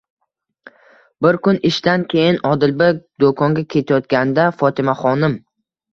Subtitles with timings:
[1.25, 5.37] Bir kun ishdan keyin Odilbek do'konga ketayotganda Fotimaxonim: